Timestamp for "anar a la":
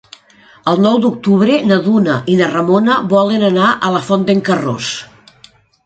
3.53-4.05